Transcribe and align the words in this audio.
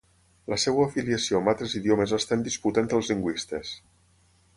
La 0.51 0.57
seva 0.61 0.85
filiació 0.95 1.41
amb 1.41 1.51
altres 1.53 1.75
idiomes 1.79 2.15
està 2.17 2.39
en 2.39 2.47
disputa 2.47 2.83
entre 2.85 2.99
els 3.01 3.13
lingüistes. 3.13 3.75